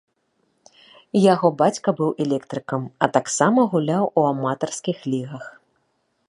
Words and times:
Яго 1.33 1.51
бацька 1.59 1.93
быў 1.99 2.09
электрыкам, 2.25 2.81
а 3.03 3.11
таксама 3.19 3.67
гуляў 3.75 4.03
у 4.11 4.21
аматарскіх 4.31 4.97
лігах. 5.13 5.45